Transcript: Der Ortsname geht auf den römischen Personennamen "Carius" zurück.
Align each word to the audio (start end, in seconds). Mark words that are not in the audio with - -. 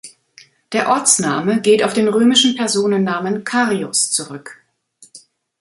Der 0.71 0.89
Ortsname 0.89 1.61
geht 1.61 1.83
auf 1.83 1.93
den 1.93 2.07
römischen 2.07 2.55
Personennamen 2.55 3.43
"Carius" 3.43 4.09
zurück. 4.09 4.59